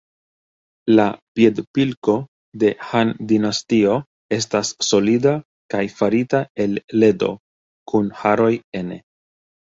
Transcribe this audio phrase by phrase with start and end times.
[0.99, 1.03] La
[1.39, 2.13] piedpilko
[2.63, 3.97] de Han-dinastio
[4.37, 5.33] estas solida
[5.73, 7.29] kaj farita el ledo
[7.93, 8.49] kun haroj
[8.81, 8.99] ene.